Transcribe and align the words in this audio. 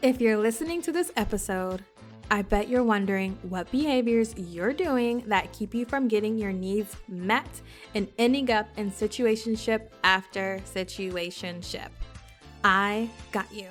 If 0.00 0.20
you're 0.20 0.38
listening 0.38 0.80
to 0.82 0.92
this 0.92 1.10
episode, 1.16 1.84
I 2.30 2.42
bet 2.42 2.68
you're 2.68 2.84
wondering 2.84 3.36
what 3.42 3.68
behaviors 3.72 4.32
you're 4.36 4.72
doing 4.72 5.24
that 5.26 5.52
keep 5.52 5.74
you 5.74 5.84
from 5.84 6.06
getting 6.06 6.38
your 6.38 6.52
needs 6.52 6.96
met 7.08 7.48
and 7.96 8.06
ending 8.16 8.48
up 8.52 8.68
in 8.76 8.92
situationship 8.92 9.88
after 10.04 10.60
situationship. 10.72 11.88
I 12.62 13.10
got 13.32 13.52
you. 13.52 13.66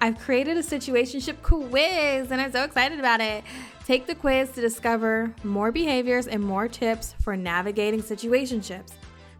I've 0.00 0.18
created 0.18 0.56
a 0.56 0.62
situationship 0.62 1.40
quiz 1.42 2.32
and 2.32 2.40
I'm 2.40 2.50
so 2.50 2.64
excited 2.64 2.98
about 2.98 3.20
it. 3.20 3.44
Take 3.86 4.08
the 4.08 4.16
quiz 4.16 4.50
to 4.52 4.60
discover 4.60 5.32
more 5.44 5.70
behaviors 5.70 6.26
and 6.26 6.42
more 6.42 6.66
tips 6.66 7.14
for 7.20 7.36
navigating 7.36 8.02
situationships 8.02 8.90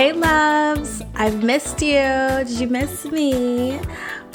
Hey, 0.00 0.12
loves, 0.12 1.02
I've 1.14 1.44
missed 1.44 1.82
you. 1.82 1.90
Did 1.92 2.48
you 2.48 2.68
miss 2.68 3.04
me? 3.04 3.78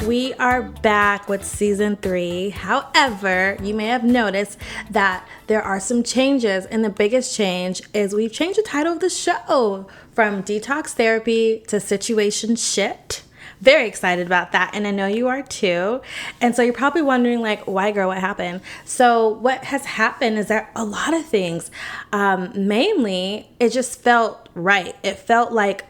We 0.05 0.35
are 0.35 0.61
back 0.61 1.27
with 1.27 1.44
season 1.44 1.95
three. 1.95 2.52
However, 2.52 3.58
you 3.63 3.73
may 3.73 3.88
have 3.88 4.03
noticed 4.03 4.59
that 4.91 5.27
there 5.47 5.63
are 5.63 5.80
some 5.80 6.03
changes, 6.03 6.67
and 6.67 6.86
the 6.86 6.91
biggest 6.91 7.36
change 7.36 7.81
is 7.95 8.13
we've 8.13 8.31
changed 8.31 8.59
the 8.59 8.61
title 8.61 8.93
of 8.93 8.99
the 8.99 9.09
show 9.09 9.88
from 10.11 10.43
Detox 10.43 10.89
Therapy 10.89 11.63
to 11.69 11.77
Situationship 11.77 13.21
very 13.61 13.88
excited 13.88 14.25
about 14.25 14.52
that 14.52 14.72
and 14.73 14.86
i 14.88 14.92
know 14.92 15.08
you 15.08 15.28
are 15.28 15.42
too. 15.42 16.02
And 16.42 16.56
so 16.56 16.61
you're 16.61 16.73
probably 16.73 17.02
wondering 17.02 17.42
like 17.42 17.66
why 17.66 17.92
girl 17.92 18.09
what 18.09 18.20
happened? 18.20 18.61
So 18.84 19.30
what 19.30 19.66
has 19.66 19.86
happened 19.86 20.38
is 20.38 20.48
that 20.48 20.72
a 20.75 20.84
lot 20.84 21.14
of 21.14 21.25
things 21.25 21.72
um, 22.11 22.52
mainly 22.56 23.50
it 23.59 23.70
just 23.70 24.02
felt 24.02 24.50
right. 24.53 24.95
It 25.03 25.17
felt 25.17 25.52
like 25.52 25.86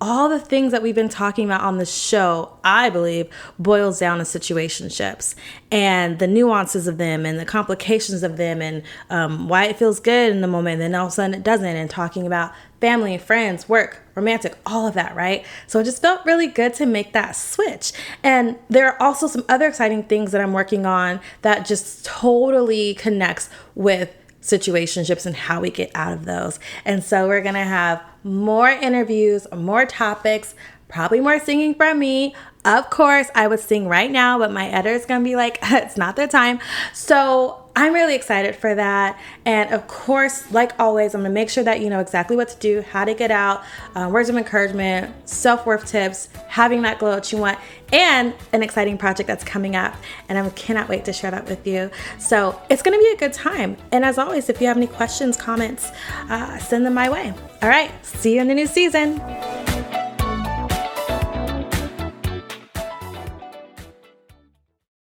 all 0.00 0.28
the 0.28 0.38
things 0.38 0.72
that 0.72 0.82
we've 0.82 0.94
been 0.94 1.08
talking 1.08 1.44
about 1.44 1.62
on 1.62 1.78
the 1.78 1.86
show, 1.86 2.56
I 2.62 2.88
believe, 2.88 3.28
boils 3.58 3.98
down 3.98 4.18
to 4.18 4.24
situationships 4.24 5.34
and 5.72 6.18
the 6.18 6.26
nuances 6.26 6.86
of 6.86 6.98
them 6.98 7.26
and 7.26 7.38
the 7.38 7.44
complications 7.44 8.22
of 8.22 8.36
them 8.36 8.62
and 8.62 8.82
um, 9.10 9.48
why 9.48 9.64
it 9.64 9.76
feels 9.76 9.98
good 9.98 10.30
in 10.30 10.40
the 10.40 10.46
moment, 10.46 10.74
and 10.74 10.82
then 10.82 10.94
all 10.94 11.06
of 11.06 11.12
a 11.12 11.14
sudden 11.14 11.34
it 11.34 11.42
doesn't, 11.42 11.66
and 11.66 11.90
talking 11.90 12.26
about 12.26 12.52
family, 12.80 13.18
friends, 13.18 13.68
work, 13.68 14.02
romantic, 14.14 14.56
all 14.64 14.86
of 14.86 14.94
that, 14.94 15.16
right? 15.16 15.44
So 15.66 15.80
it 15.80 15.84
just 15.84 16.00
felt 16.00 16.24
really 16.24 16.46
good 16.46 16.74
to 16.74 16.86
make 16.86 17.12
that 17.12 17.32
switch. 17.32 17.92
And 18.22 18.56
there 18.70 18.86
are 18.86 19.02
also 19.02 19.26
some 19.26 19.44
other 19.48 19.66
exciting 19.66 20.04
things 20.04 20.30
that 20.30 20.40
I'm 20.40 20.52
working 20.52 20.86
on 20.86 21.20
that 21.42 21.66
just 21.66 22.04
totally 22.04 22.94
connects 22.94 23.50
with 23.74 24.14
situationships 24.42 25.26
and 25.26 25.34
how 25.34 25.60
we 25.60 25.70
get 25.70 25.90
out 25.94 26.12
of 26.12 26.24
those. 26.24 26.58
And 26.84 27.02
so 27.02 27.26
we're 27.26 27.42
going 27.42 27.54
to 27.54 27.60
have 27.60 28.02
more 28.22 28.68
interviews, 28.68 29.46
more 29.52 29.86
topics, 29.86 30.54
probably 30.88 31.20
more 31.20 31.38
singing 31.38 31.74
from 31.74 31.98
me. 31.98 32.34
Of 32.64 32.90
course, 32.90 33.30
I 33.34 33.46
would 33.46 33.60
sing 33.60 33.88
right 33.88 34.10
now, 34.10 34.38
but 34.38 34.52
my 34.52 34.68
editor's 34.68 35.06
gonna 35.06 35.24
be 35.24 35.36
like, 35.36 35.58
it's 35.62 35.96
not 35.96 36.16
the 36.16 36.26
time. 36.26 36.60
So 36.92 37.67
I'm 37.78 37.94
really 37.94 38.16
excited 38.16 38.56
for 38.56 38.74
that. 38.74 39.20
And 39.44 39.72
of 39.72 39.86
course, 39.86 40.50
like 40.50 40.72
always, 40.80 41.14
I'm 41.14 41.20
gonna 41.20 41.32
make 41.32 41.48
sure 41.48 41.62
that 41.62 41.80
you 41.80 41.88
know 41.88 42.00
exactly 42.00 42.36
what 42.36 42.48
to 42.48 42.56
do, 42.56 42.82
how 42.82 43.04
to 43.04 43.14
get 43.14 43.30
out, 43.30 43.62
uh, 43.94 44.10
words 44.12 44.28
of 44.28 44.36
encouragement, 44.36 45.14
self 45.28 45.64
worth 45.64 45.86
tips, 45.86 46.28
having 46.48 46.82
that 46.82 46.98
glow 46.98 47.14
that 47.14 47.30
you 47.30 47.38
want, 47.38 47.56
and 47.92 48.34
an 48.52 48.64
exciting 48.64 48.98
project 48.98 49.28
that's 49.28 49.44
coming 49.44 49.76
up. 49.76 49.94
And 50.28 50.36
I 50.36 50.50
cannot 50.50 50.88
wait 50.88 51.04
to 51.04 51.12
share 51.12 51.30
that 51.30 51.48
with 51.48 51.64
you. 51.68 51.88
So 52.18 52.60
it's 52.68 52.82
gonna 52.82 52.98
be 52.98 53.12
a 53.14 53.16
good 53.16 53.32
time. 53.32 53.76
And 53.92 54.04
as 54.04 54.18
always, 54.18 54.48
if 54.48 54.60
you 54.60 54.66
have 54.66 54.76
any 54.76 54.88
questions, 54.88 55.36
comments, 55.36 55.92
uh, 56.28 56.58
send 56.58 56.84
them 56.84 56.94
my 56.94 57.08
way. 57.08 57.32
All 57.62 57.68
right, 57.68 57.92
see 58.04 58.34
you 58.34 58.40
in 58.40 58.48
the 58.48 58.54
new 58.54 58.66
season. 58.66 59.20